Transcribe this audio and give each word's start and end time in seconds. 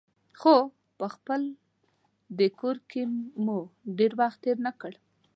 خو 0.39 0.55
په 0.97 1.05
خپل 1.15 1.41
دې 2.37 2.47
کور 2.59 2.77
کې 2.89 3.01
مو 3.45 3.57
ډېر 3.97 4.11
وخت 4.21 4.39
تېر 4.43 4.57
نه 4.65 4.71
کړ. 4.81 4.93